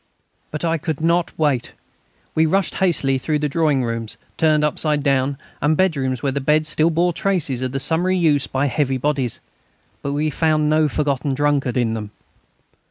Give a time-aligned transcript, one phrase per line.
[0.49, 1.73] But I could not wait.
[2.33, 6.89] We rushed hastily through drawing rooms turned upside down, and bedrooms where the beds still
[6.89, 9.39] bore traces of summary use by heavy bodies.
[10.01, 12.09] But we found no forgotten drunkard in them.